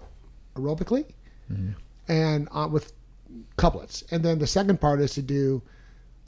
aerobically, 0.55 1.05
and 2.07 2.47
uh, 2.51 2.67
with 2.71 2.93
couplets. 3.57 4.03
And 4.11 4.23
then 4.23 4.37
the 4.39 4.47
second 4.47 4.79
part 4.79 5.01
is 5.01 5.13
to 5.15 5.21
do 5.23 5.61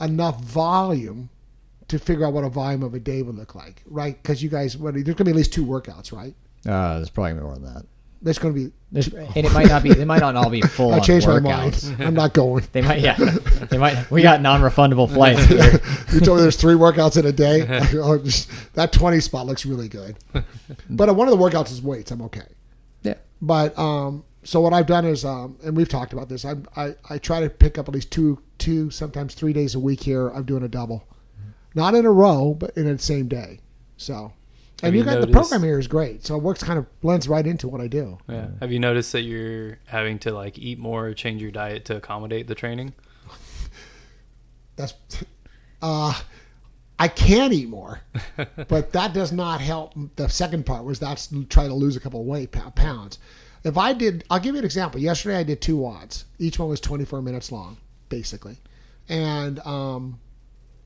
enough 0.01 0.41
volume 0.43 1.29
to 1.87 1.99
figure 1.99 2.25
out 2.25 2.33
what 2.33 2.43
a 2.43 2.49
volume 2.49 2.83
of 2.83 2.93
a 2.93 2.99
day 2.99 3.21
would 3.21 3.35
look 3.35 3.55
like, 3.55 3.81
right? 3.85 4.21
Because 4.21 4.41
you 4.43 4.49
guys, 4.49 4.75
what, 4.77 4.93
there's 4.93 5.05
going 5.05 5.15
to 5.17 5.23
be 5.25 5.31
at 5.31 5.37
least 5.37 5.53
two 5.53 5.65
workouts, 5.65 6.11
right? 6.11 6.33
uh 6.67 6.95
there's 6.95 7.09
probably 7.11 7.33
more 7.35 7.53
than 7.53 7.63
that 7.71 7.85
There's 8.21 8.39
going 8.39 8.53
to 8.53 8.59
be. 8.65 8.71
there's, 8.91 9.07
and 9.13 9.37
it 9.45 9.53
might 9.53 9.67
not 9.67 9.83
be 9.83 9.93
they 9.93 10.05
might 10.05 10.21
not 10.21 10.35
all 10.35 10.49
be 10.49 10.61
full 10.61 10.93
I 10.93 10.99
changed 10.99 11.27
my 11.27 11.39
mind. 11.39 11.95
I'm 11.99 12.13
not 12.13 12.33
going. 12.33 12.65
they 12.71 12.81
might 12.81 12.99
yeah 13.01 13.15
they 13.69 13.77
might 13.77 14.09
we 14.09 14.21
got 14.21 14.41
non-refundable 14.41 15.11
flights 15.13 15.43
here. 15.45 15.79
you 16.13 16.19
told 16.21 16.37
me 16.37 16.41
there's 16.41 16.55
three 16.55 16.73
workouts 16.75 17.17
in 17.17 17.25
a 17.25 17.31
day. 17.31 17.65
Oh, 17.99 18.17
just- 18.17 18.49
that 18.73 18.91
20 18.91 19.19
spot 19.19 19.45
looks 19.45 19.65
really 19.65 19.87
good. 19.87 20.17
But 20.89 21.09
uh, 21.09 21.13
one 21.13 21.27
of 21.27 21.37
the 21.37 21.43
workouts 21.43 21.71
is 21.71 21.81
weights. 21.81 22.11
I'm 22.11 22.21
okay. 22.23 22.47
yeah 23.03 23.15
But 23.41 23.77
um, 23.77 24.23
so 24.43 24.61
what 24.61 24.73
I've 24.73 24.85
done 24.87 25.05
is, 25.05 25.25
um, 25.25 25.57
and 25.63 25.75
we've 25.75 25.89
talked 25.89 26.13
about 26.13 26.29
this. 26.29 26.45
I, 26.45 26.55
I 26.75 26.95
I 27.09 27.17
try 27.17 27.39
to 27.41 27.49
pick 27.49 27.77
up 27.77 27.87
at 27.89 27.93
least 27.93 28.11
two 28.11 28.39
two 28.57 28.89
sometimes 28.89 29.33
three 29.35 29.53
days 29.53 29.75
a 29.75 29.79
week 29.79 30.01
here. 30.03 30.29
I'm 30.29 30.43
doing 30.45 30.63
a 30.63 30.67
double, 30.69 31.07
not 31.75 31.93
in 31.95 32.05
a 32.05 32.11
row, 32.11 32.53
but 32.53 32.71
in 32.77 32.85
the 32.85 32.97
same 32.97 33.27
day. 33.27 33.59
So, 33.97 34.31
Have 34.81 34.89
and 34.89 34.95
you 34.95 34.99
you 34.99 35.05
got 35.05 35.21
the 35.21 35.27
program 35.27 35.63
here 35.63 35.79
is 35.79 35.87
great. 35.87 36.25
So 36.25 36.35
it 36.35 36.43
works 36.43 36.63
kind 36.63 36.77
of 36.77 37.01
blends 37.01 37.27
right 37.27 37.45
into 37.45 37.67
what 37.67 37.81
I 37.81 37.87
do. 37.87 38.19
Yeah. 38.29 38.49
Have 38.59 38.71
you 38.71 38.79
noticed 38.79 39.11
that 39.13 39.21
you're 39.21 39.79
having 39.85 40.19
to 40.19 40.31
like 40.31 40.59
eat 40.59 40.77
more 40.77 41.07
or 41.07 41.13
change 41.15 41.41
your 41.41 41.51
diet 41.51 41.85
to 41.85 41.95
accommodate 41.95 42.47
the 42.47 42.55
training? 42.55 42.93
That's 44.75 44.93
uh 45.81 46.19
I 46.99 47.07
can 47.07 47.53
eat 47.53 47.69
more, 47.69 48.01
but 48.67 48.91
that 48.93 49.13
does 49.13 49.31
not 49.31 49.61
help. 49.61 49.93
The 50.15 50.27
second 50.29 50.65
part 50.65 50.83
was 50.83 50.99
that's 50.99 51.31
try 51.49 51.67
to 51.67 51.73
lose 51.73 51.95
a 51.95 51.99
couple 51.99 52.21
of 52.21 52.25
weight 52.25 52.51
pounds. 52.51 53.19
If 53.63 53.77
I 53.77 53.93
did, 53.93 54.23
I'll 54.29 54.39
give 54.39 54.55
you 54.55 54.59
an 54.59 54.65
example. 54.65 54.99
Yesterday 54.99 55.37
I 55.37 55.43
did 55.43 55.61
two 55.61 55.77
WODs. 55.77 56.25
Each 56.39 56.57
one 56.57 56.69
was 56.69 56.79
24 56.79 57.21
minutes 57.21 57.51
long, 57.51 57.77
basically, 58.09 58.57
and 59.09 59.59
um, 59.59 60.19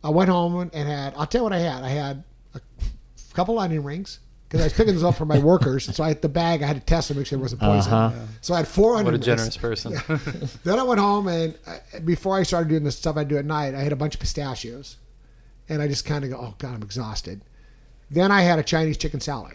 I 0.04 0.10
went 0.10 0.30
home 0.30 0.70
and 0.74 0.90
had. 0.90 1.14
I'll 1.16 1.28
tell 1.28 1.40
you 1.40 1.44
what 1.44 1.54
I 1.54 1.60
had. 1.60 1.84
I 1.84 1.90
had 1.90 2.24
a 2.56 2.62
couple 3.34 3.58
onion 3.60 3.84
rings 3.84 4.20
because 4.48 4.62
I 4.62 4.64
was 4.66 4.74
picking 4.74 4.94
those 4.94 5.04
up 5.04 5.16
for 5.16 5.26
my 5.26 5.40
workers. 5.40 5.88
And 5.88 5.96
so 5.96 6.04
I 6.04 6.10
had 6.10 6.22
the 6.22 6.30
bag. 6.30 6.62
I 6.62 6.68
had 6.68 6.76
to 6.76 6.82
test 6.86 7.08
to 7.08 7.16
make 7.16 7.26
sure 7.26 7.40
it 7.40 7.42
wasn't 7.42 7.62
poison. 7.62 7.94
Uh-huh. 7.94 8.26
So 8.42 8.54
I 8.54 8.58
had 8.58 8.68
four 8.68 8.96
onion 8.96 9.06
What 9.06 9.14
a 9.14 9.18
rings. 9.18 9.26
generous 9.26 9.58
person. 9.58 9.94
Then 10.64 10.78
I 10.78 10.84
went 10.84 11.00
home 11.00 11.28
and 11.28 11.58
uh, 11.66 11.78
before 12.04 12.38
I 12.38 12.44
started 12.44 12.68
doing 12.70 12.84
the 12.84 12.92
stuff 12.92 13.16
I 13.18 13.24
do 13.24 13.38
at 13.38 13.46
night, 13.46 13.76
I 13.76 13.80
had 13.80 13.94
a 13.94 13.96
bunch 13.96 14.14
of 14.16 14.20
pistachios, 14.20 14.98
and 15.70 15.82
I 15.82 15.88
just 15.88 16.06
kind 16.06 16.24
of 16.26 16.32
go, 16.32 16.38
"Oh 16.38 16.56
God, 16.58 16.74
I'm 16.76 16.84
exhausted." 16.84 17.42
Then 18.10 18.30
I 18.32 18.42
had 18.42 18.60
a 18.60 18.64
Chinese 18.64 18.98
chicken 18.98 19.22
salad, 19.22 19.54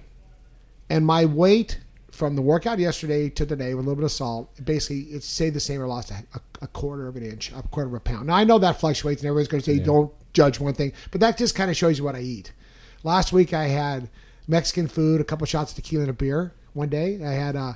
and 0.89 1.05
my 1.05 1.27
weight 1.27 1.81
from 2.11 2.35
the 2.35 2.41
workout 2.43 2.79
yesterday 2.79 3.29
to 3.29 3.45
today 3.45 3.75
with 3.75 3.85
a 3.85 3.89
little 3.89 3.97
bit 3.97 4.05
of 4.05 4.11
salt, 4.13 4.49
basically 4.65 5.01
it 5.15 5.23
stayed 5.23 5.53
the 5.53 5.61
same 5.61 5.83
or 5.83 5.87
lost 5.87 6.11
a, 6.11 6.25
a, 6.35 6.41
a 6.63 6.67
quarter 6.69 7.07
of 7.09 7.17
an 7.17 7.23
inch, 7.23 7.53
a 7.53 7.61
quarter 7.65 7.89
of 7.89 7.95
a 7.95 8.01
pound. 8.01 8.29
Now 8.29 8.37
I 8.37 8.45
know 8.45 8.59
that 8.59 8.81
fluctuates, 8.81 9.21
and 9.21 9.29
everybody's 9.29 9.49
going 9.49 9.63
to 9.63 9.71
say 9.71 9.79
don't 9.79 10.11
judge 10.33 10.59
one 10.59 10.73
thing, 10.73 10.93
but 11.11 11.21
that 11.21 11.37
just 11.37 11.55
kind 11.55 11.71
of 11.71 11.77
shows 11.77 11.99
you 11.99 12.05
what 12.05 12.15
I 12.17 12.21
eat. 12.21 12.53
Last 13.07 13.33
week 13.33 13.55
I 13.55 13.69
had 13.69 14.09
Mexican 14.49 14.89
food, 14.89 15.21
a 15.21 15.25
couple 15.25 15.47
shots 15.47 15.71
of 15.71 15.77
tequila 15.77 16.03
and 16.03 16.11
a 16.11 16.13
beer. 16.13 16.53
One 16.73 16.89
day 16.89 17.25
I 17.25 17.35
had 17.35 17.55
uh, 17.55 17.75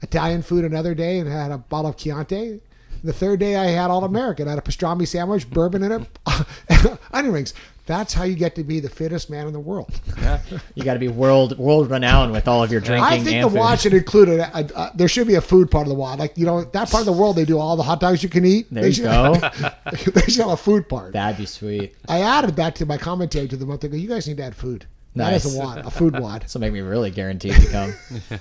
Italian 0.00 0.40
food 0.40 0.64
another 0.64 0.94
day, 0.94 1.18
and 1.18 1.28
I 1.28 1.42
had 1.42 1.52
a 1.52 1.58
bottle 1.58 1.90
of 1.90 1.98
Chianti. 1.98 2.58
The 3.04 3.12
third 3.12 3.38
day 3.38 3.56
I 3.56 3.66
had 3.66 3.90
all 3.90 4.02
American. 4.02 4.48
I 4.48 4.52
had 4.52 4.58
a 4.58 4.62
pastrami 4.62 5.06
sandwich, 5.06 5.50
bourbon 5.50 5.82
in 5.82 5.92
it, 5.92 6.98
onion 7.12 7.32
rings. 7.34 7.54
That's 7.84 8.12
how 8.12 8.22
you 8.22 8.36
get 8.36 8.54
to 8.54 8.62
be 8.62 8.78
the 8.78 8.88
fittest 8.88 9.28
man 9.28 9.48
in 9.48 9.52
the 9.52 9.60
world. 9.60 10.00
Yeah. 10.16 10.40
You 10.76 10.84
got 10.84 10.92
to 10.94 11.00
be 11.00 11.08
world 11.08 11.58
world 11.58 11.90
renowned 11.90 12.30
with 12.30 12.46
all 12.46 12.62
of 12.62 12.70
your 12.70 12.80
drinking. 12.80 13.04
I 13.04 13.18
think 13.18 13.42
the 13.42 13.50
food. 13.50 13.58
WOD 13.58 13.80
should 13.80 13.94
include 13.94 14.28
a, 14.28 14.56
a, 14.56 14.60
a- 14.76 14.92
There 14.94 15.08
should 15.08 15.26
be 15.26 15.34
a 15.34 15.40
food 15.40 15.68
part 15.68 15.86
of 15.86 15.88
the 15.88 15.96
WOD. 15.96 16.20
Like 16.20 16.38
you 16.38 16.46
know, 16.46 16.62
that 16.62 16.90
part 16.90 17.00
of 17.00 17.06
the 17.06 17.12
world 17.12 17.34
they 17.36 17.44
do 17.44 17.58
all 17.58 17.76
the 17.76 17.82
hot 17.82 17.98
dogs 17.98 18.22
you 18.22 18.28
can 18.28 18.44
eat. 18.44 18.68
There 18.70 18.82
they 18.82 18.88
you 18.88 18.94
should, 18.94 19.04
go. 19.04 19.34
they 20.14 20.22
should 20.22 20.42
have 20.42 20.50
a 20.50 20.56
food 20.56 20.88
part. 20.88 21.12
That'd 21.12 21.38
be 21.38 21.46
sweet. 21.46 21.96
I 22.08 22.20
added 22.20 22.54
that 22.56 22.76
to 22.76 22.86
my 22.86 22.98
commentary 22.98 23.48
to 23.48 23.56
the 23.56 23.66
month 23.66 23.82
ago. 23.82 23.96
You 23.96 24.08
guys 24.08 24.28
need 24.28 24.36
to 24.36 24.44
add 24.44 24.54
food. 24.54 24.86
That 25.16 25.34
is 25.34 25.56
a 25.56 25.58
WOD, 25.58 25.78
a 25.78 25.90
food. 25.90 26.14
This 26.14 26.54
will 26.54 26.60
make 26.60 26.72
me 26.72 26.80
really 26.80 27.10
guaranteed 27.10 27.54
to 27.54 27.66
come. 27.66 27.94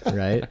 right? 0.16 0.46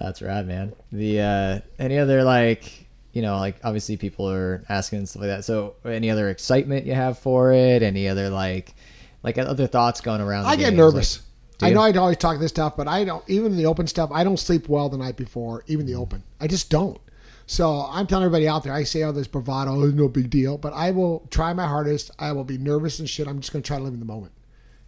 That's 0.00 0.22
right, 0.22 0.44
man. 0.44 0.72
The 0.90 1.20
uh 1.20 1.60
any 1.78 1.98
other 1.98 2.24
like 2.24 2.85
you 3.16 3.22
know, 3.22 3.38
like 3.38 3.56
obviously 3.64 3.96
people 3.96 4.28
are 4.30 4.62
asking 4.68 4.98
and 4.98 5.08
stuff 5.08 5.22
like 5.22 5.30
that. 5.30 5.44
So 5.46 5.76
any 5.86 6.10
other 6.10 6.28
excitement 6.28 6.84
you 6.84 6.92
have 6.92 7.18
for 7.18 7.50
it? 7.50 7.82
Any 7.82 8.08
other 8.08 8.28
like 8.28 8.74
like 9.22 9.38
other 9.38 9.66
thoughts 9.66 10.02
going 10.02 10.20
around? 10.20 10.42
the 10.42 10.50
I 10.50 10.56
get 10.56 10.64
games? 10.64 10.76
nervous. 10.76 11.22
Do 11.56 11.64
I 11.64 11.70
know 11.70 11.80
I'd 11.80 11.96
always 11.96 12.18
talk 12.18 12.38
this 12.38 12.50
stuff, 12.50 12.76
but 12.76 12.86
I 12.86 13.04
don't. 13.04 13.24
Even 13.26 13.56
the 13.56 13.64
open 13.64 13.86
stuff, 13.86 14.10
I 14.12 14.22
don't 14.22 14.36
sleep 14.36 14.68
well 14.68 14.90
the 14.90 14.98
night 14.98 15.16
before. 15.16 15.64
Even 15.66 15.86
the 15.86 15.94
open, 15.94 16.24
I 16.38 16.46
just 16.46 16.68
don't. 16.68 17.00
So 17.46 17.88
I'm 17.90 18.06
telling 18.06 18.26
everybody 18.26 18.48
out 18.48 18.64
there. 18.64 18.74
I 18.74 18.84
say 18.84 19.02
all 19.02 19.14
this 19.14 19.26
bravado, 19.26 19.70
"Oh, 19.70 19.86
no 19.86 20.08
big 20.08 20.28
deal, 20.28 20.58
but 20.58 20.74
I 20.74 20.90
will 20.90 21.26
try 21.30 21.54
my 21.54 21.66
hardest. 21.66 22.10
I 22.18 22.32
will 22.32 22.44
be 22.44 22.58
nervous 22.58 22.98
and 22.98 23.08
shit. 23.08 23.26
I'm 23.26 23.40
just 23.40 23.50
going 23.50 23.62
to 23.62 23.66
try 23.66 23.78
to 23.78 23.82
live 23.82 23.94
in 23.94 24.00
the 24.00 24.04
moment, 24.04 24.32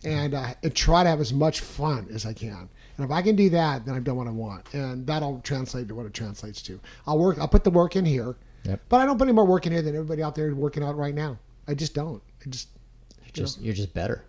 and, 0.04 0.34
uh, 0.34 0.54
and 0.62 0.74
try 0.74 1.02
to 1.02 1.08
have 1.08 1.20
as 1.20 1.32
much 1.32 1.60
fun 1.60 2.08
as 2.12 2.24
I 2.26 2.32
can. 2.32 2.68
And 2.96 3.04
if 3.04 3.10
I 3.10 3.22
can 3.22 3.36
do 3.36 3.48
that, 3.50 3.84
then 3.86 3.94
I've 3.94 4.04
done 4.04 4.16
what 4.16 4.26
I 4.26 4.30
want, 4.30 4.72
and 4.74 5.06
that'll 5.06 5.40
translate 5.40 5.88
to 5.88 5.94
what 5.94 6.06
it 6.06 6.14
translates 6.14 6.60
to. 6.62 6.80
I'll 7.06 7.18
work. 7.18 7.38
I'll 7.38 7.46
put 7.48 7.62
the 7.64 7.70
work 7.70 7.94
in 7.94 8.04
here, 8.04 8.36
Yep. 8.64 8.80
but 8.88 9.00
I 9.00 9.06
don't 9.06 9.18
put 9.18 9.24
any 9.28 9.34
more 9.34 9.46
work 9.46 9.66
in 9.66 9.72
here 9.72 9.82
than 9.82 9.94
everybody 9.94 10.22
out 10.22 10.34
there 10.34 10.52
working 10.54 10.82
out 10.82 10.96
right 10.96 11.14
now. 11.14 11.38
I 11.68 11.74
just 11.74 11.94
don't. 11.94 12.22
I 12.44 12.48
just 12.50 12.68
just 13.32 13.60
you're 13.60 13.74
just 13.74 13.94
better. 13.94 14.24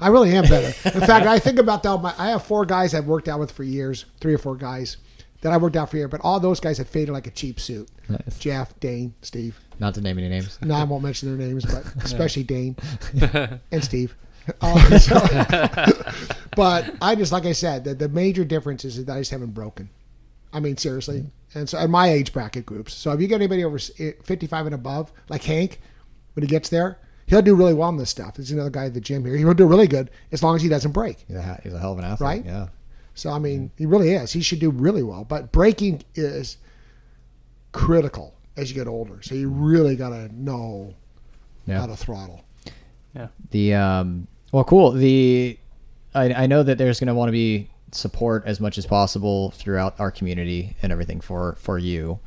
I 0.00 0.08
really 0.08 0.34
am 0.34 0.44
better. 0.44 0.66
In 0.98 1.00
fact, 1.06 1.26
I 1.26 1.38
think 1.38 1.60
about 1.60 1.84
that. 1.84 1.98
My, 1.98 2.12
I 2.18 2.30
have 2.30 2.44
four 2.44 2.64
guys 2.66 2.92
I've 2.92 3.06
worked 3.06 3.28
out 3.28 3.38
with 3.38 3.52
for 3.52 3.62
years, 3.62 4.04
three 4.20 4.34
or 4.34 4.38
four 4.38 4.56
guys 4.56 4.96
that 5.42 5.52
I 5.52 5.56
worked 5.58 5.76
out 5.76 5.90
for 5.90 5.96
years, 5.96 6.10
but 6.10 6.20
all 6.24 6.40
those 6.40 6.58
guys 6.58 6.78
have 6.78 6.88
faded 6.88 7.12
like 7.12 7.26
a 7.28 7.30
cheap 7.30 7.60
suit. 7.60 7.88
Nice. 8.08 8.38
Jeff, 8.38 8.78
Dane, 8.80 9.14
Steve. 9.22 9.60
Not 9.78 9.94
to 9.94 10.00
name 10.00 10.18
any 10.18 10.28
names. 10.28 10.58
No, 10.62 10.74
I 10.74 10.82
won't 10.84 11.04
mention 11.04 11.28
their 11.36 11.46
names, 11.46 11.64
but 11.64 11.84
especially 12.04 12.42
Dane 12.42 12.76
and 13.70 13.84
Steve. 13.84 14.16
Uh, 14.60 14.98
so- 14.98 15.92
but 16.56 16.94
I 17.00 17.14
just, 17.14 17.32
like 17.32 17.46
I 17.46 17.52
said, 17.52 17.84
the, 17.84 17.94
the 17.94 18.08
major 18.08 18.44
difference 18.44 18.84
is 18.84 19.04
that 19.04 19.12
I 19.16 19.20
just 19.20 19.30
haven't 19.30 19.52
broken. 19.54 19.88
I 20.52 20.60
mean, 20.60 20.76
seriously. 20.76 21.24
And 21.54 21.68
so, 21.68 21.78
at 21.78 21.88
my 21.90 22.08
age 22.08 22.32
bracket 22.32 22.66
groups. 22.66 22.94
So 22.94 23.10
if 23.12 23.20
you 23.20 23.26
get 23.26 23.36
anybody 23.36 23.64
over 23.64 23.78
55 23.78 24.66
and 24.66 24.74
above, 24.74 25.12
like 25.28 25.42
Hank, 25.44 25.80
when 26.34 26.42
he 26.42 26.46
gets 26.48 26.68
there, 26.68 26.98
he'll 27.26 27.42
do 27.42 27.54
really 27.54 27.74
well 27.74 27.88
in 27.88 27.96
this 27.96 28.10
stuff. 28.10 28.34
There's 28.36 28.50
another 28.50 28.70
guy 28.70 28.86
at 28.86 28.94
the 28.94 29.00
gym 29.00 29.24
here. 29.24 29.36
He'll 29.36 29.54
do 29.54 29.66
really 29.66 29.86
good 29.86 30.10
as 30.30 30.42
long 30.42 30.56
as 30.56 30.62
he 30.62 30.68
doesn't 30.68 30.92
break. 30.92 31.24
He's 31.28 31.36
a, 31.36 31.60
he's 31.62 31.72
a 31.72 31.78
hell 31.78 31.92
of 31.92 31.98
an 31.98 32.04
athlete. 32.04 32.20
Right? 32.26 32.44
Yeah. 32.44 32.68
So 33.14 33.30
I 33.30 33.38
mean, 33.38 33.70
he 33.76 33.84
really 33.86 34.12
is. 34.12 34.32
He 34.32 34.40
should 34.42 34.60
do 34.60 34.70
really 34.70 35.02
well. 35.02 35.24
But 35.24 35.52
breaking 35.52 36.02
is 36.14 36.56
critical 37.72 38.34
as 38.56 38.70
you 38.70 38.74
get 38.76 38.86
older. 38.86 39.20
So 39.22 39.34
you 39.34 39.48
really 39.48 39.96
got 39.96 40.10
to 40.10 40.28
know 40.34 40.94
Yeah. 41.66 41.80
how 41.80 41.86
to 41.86 41.96
throttle. 41.96 42.42
Yeah. 43.14 43.28
The 43.50 43.74
um 43.74 44.26
well 44.52 44.64
cool. 44.64 44.92
The 44.92 45.58
I 46.14 46.32
I 46.32 46.46
know 46.46 46.62
that 46.62 46.78
there's 46.78 47.00
gonna 47.00 47.14
want 47.14 47.28
to 47.28 47.32
be 47.32 47.68
support 47.90 48.44
as 48.46 48.60
much 48.60 48.78
as 48.78 48.86
possible 48.86 49.50
throughout 49.50 49.98
our 49.98 50.10
community 50.10 50.76
and 50.82 50.92
everything 50.92 51.20
for 51.20 51.56
for 51.58 51.78
you. 51.78 52.20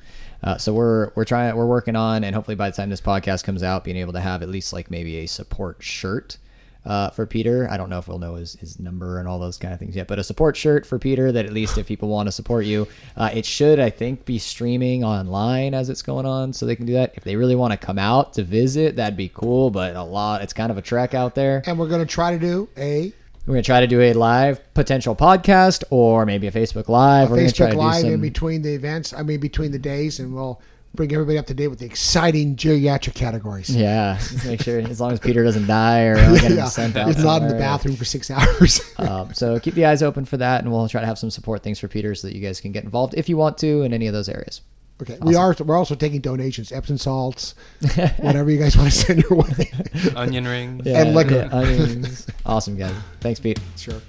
Uh, 0.44 0.58
so 0.58 0.74
we're 0.74 1.12
we're 1.15 1.25
trying 1.25 1.55
we're 1.55 1.65
working 1.65 1.96
on 1.96 2.24
and 2.24 2.36
hopefully 2.36 2.55
by 2.55 2.70
the 2.70 2.75
time 2.75 2.89
this 2.89 3.01
podcast 3.01 3.44
comes 3.44 3.63
out, 3.63 3.84
being 3.84 3.98
able 3.98 4.13
to 4.13 4.20
have 4.20 4.44
at 4.44 4.50
least 4.50 4.74
like 4.74 4.91
maybe 4.91 5.17
a 5.17 5.25
support 5.25 5.82
shirt 5.82 6.38
uh, 6.86 7.10
for 7.10 7.25
Peter. 7.25 7.68
I 7.70 7.77
don't 7.77 7.89
know 7.89 7.98
if 7.98 8.08
we'll 8.08 8.20
know 8.20 8.36
his, 8.36 8.54
his 8.56 8.80
number 8.80 9.20
and 9.20 9.27
all 9.27 9.39
those 9.39 9.58
kind 9.58 9.74
of 9.74 9.80
things 9.80 9.96
yet, 9.96 10.08
but 10.08 10.20
a 10.20 10.24
support 10.24 10.56
shirt 10.56 10.86
for 10.86 11.00
Peter 11.00 11.32
that 11.32 11.46
at 11.46 11.54
least 11.54 11.77
if 11.77 11.88
people 11.88 12.10
want 12.10 12.27
to 12.27 12.32
support 12.32 12.65
you, 12.65 12.88
uh, 13.18 13.30
it 13.34 13.46
should 13.46 13.80
I 13.80 13.89
think 13.89 14.25
be 14.25 14.38
streaming 14.38 15.04
online 15.04 15.74
as 15.74 15.89
it's 15.89 16.01
going 16.01 16.25
on, 16.25 16.54
so 16.54 16.65
they 16.65 16.75
can 16.75 16.86
do 16.86 16.94
that. 16.94 17.13
If 17.15 17.24
they 17.24 17.36
really 17.36 17.56
want 17.56 17.72
to 17.72 17.77
come 17.77 17.98
out 17.98 18.34
to 18.34 18.44
visit, 18.44 18.96
that'd 18.96 19.18
be 19.18 19.30
cool. 19.30 19.70
But 19.70 19.96
a 19.96 20.04
lot, 20.04 20.42
it's 20.42 20.54
kind 20.54 20.72
of 20.72 20.77
a 20.77 20.82
trek 20.82 21.13
out 21.13 21.36
there. 21.36 21.63
And 21.65 21.80
we're 21.80 21.88
going 21.89 22.06
to 22.06 22.12
try 22.12 22.32
to 22.32 22.39
do 22.39 22.70
a 22.77 23.13
We're 23.46 23.54
gonna 23.54 23.63
try 23.63 23.80
to 23.82 23.88
do 23.88 24.01
a 24.01 24.13
live 24.13 24.60
potential 24.74 25.15
podcast 25.15 25.84
or 25.92 26.25
maybe 26.25 26.48
a 26.48 26.51
Facebook 26.51 26.89
Live. 26.89 27.30
We're 27.30 27.38
try 27.38 27.46
Facebook 27.46 27.65
to 27.68 27.72
do 27.72 27.77
Live 27.77 28.06
in 28.06 28.22
between 28.22 28.62
the 28.63 28.74
events. 28.74 29.13
I 29.13 29.22
mean, 29.22 29.39
between 29.39 29.72
the 29.72 29.80
days, 29.80 30.20
and 30.20 30.34
we'll 30.34 30.60
bring 30.96 31.14
everybody 31.14 31.38
up 31.38 31.46
to 31.48 31.54
date 31.54 31.68
with 31.68 31.80
the 31.80 31.86
exciting 31.86 32.56
geriatric 32.56 33.14
categories. 33.14 33.70
Yeah, 33.75 34.20
make 34.46 34.62
sure 34.62 34.80
as 34.90 35.00
long 35.00 35.12
as 35.12 35.20
Peter 35.20 35.44
doesn't 35.44 35.68
die 35.68 36.06
or 36.06 36.16
uh, 36.18 36.34
get 36.40 36.52
Yeah, 36.52 36.66
sent 36.66 36.96
out. 36.96 37.08
He's 37.08 37.24
not 37.24 37.42
in 37.42 37.48
the 37.50 37.56
bathroom 37.56 37.96
for 37.96 38.06
six 38.06 38.30
hours. 38.32 38.82
Um, 38.98 39.34
so 39.34 39.60
keep 39.60 39.74
the 39.75 39.86
eyes 39.86 40.02
open 40.04 40.25
for 40.25 40.38
that, 40.38 40.62
and 40.64 40.72
we'll 40.72 40.88
try 40.90 41.02
to 41.02 41.08
have 41.08 41.20
some 41.20 41.30
support 41.30 41.64
things 41.64 41.80
for 41.80 41.88
Peter 41.88 42.16
so 42.16 42.28
that 42.28 42.36
you 42.36 42.42
guys 42.42 42.60
can 42.62 42.72
get 42.72 42.84
involved 42.84 43.14
if 43.16 43.30
you 43.30 43.38
want 43.38 43.58
to 43.60 43.82
in 43.84 43.94
any 43.94 44.08
of 44.08 44.14
those 44.14 44.30
areas. 44.30 44.62
Okay, 45.02 45.18
we 45.22 45.36
are. 45.36 45.54
We're 45.60 45.75
also 45.78 45.94
taking 45.96 46.22
donations, 46.22 46.72
Epsom 46.72 46.98
salts, 46.98 47.54
whatever 48.18 48.50
you 48.50 48.58
guys 48.58 48.78
want 48.78 48.90
to 48.90 48.96
send 48.98 49.24
your 49.24 49.40
way. 49.40 49.72
Onion 50.16 50.48
rings. 50.48 50.88
And 50.88 51.14
liquor. 51.14 51.50
onions. 51.52 52.25
awesome, 52.46 52.78
guys. 52.78 52.96
Thanks, 53.20 53.42
Pete. 53.42 53.60
sure. 53.75 54.00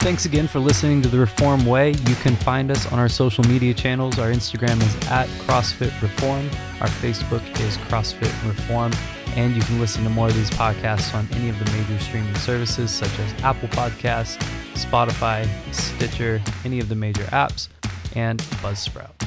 Thanks 0.00 0.24
again 0.24 0.48
for 0.48 0.60
listening 0.60 1.02
to 1.02 1.10
The 1.10 1.18
Reform 1.18 1.66
Way. 1.66 1.90
You 1.90 2.14
can 2.16 2.34
find 2.34 2.70
us 2.70 2.90
on 2.90 2.98
our 2.98 3.08
social 3.08 3.44
media 3.44 3.74
channels. 3.74 4.18
Our 4.18 4.30
Instagram 4.30 4.82
is 4.82 5.08
at 5.08 5.28
CrossFit 5.44 5.92
Reform. 6.00 6.48
Our 6.80 6.88
Facebook 6.88 7.42
is 7.60 7.76
CrossFit 7.76 8.32
Reform. 8.48 8.92
And 9.36 9.54
you 9.54 9.60
can 9.60 9.78
listen 9.78 10.02
to 10.04 10.10
more 10.10 10.28
of 10.28 10.34
these 10.34 10.50
podcasts 10.52 11.14
on 11.14 11.28
any 11.32 11.50
of 11.50 11.58
the 11.58 11.70
major 11.72 11.98
streaming 12.00 12.34
services 12.36 12.90
such 12.90 13.16
as 13.18 13.44
Apple 13.44 13.68
Podcasts, 13.68 14.38
Spotify, 14.72 15.46
Stitcher, 15.72 16.40
any 16.64 16.80
of 16.80 16.88
the 16.88 16.96
major 16.96 17.24
apps, 17.24 17.68
and 18.16 18.40
Buzzsprout. 18.62 19.19